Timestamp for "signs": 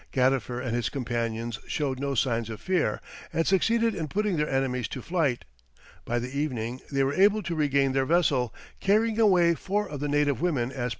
2.15-2.49